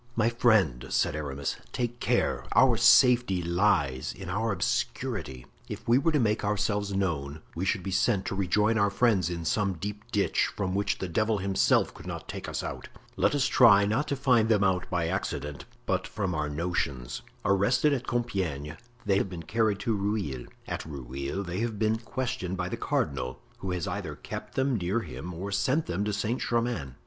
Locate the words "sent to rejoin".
7.91-8.79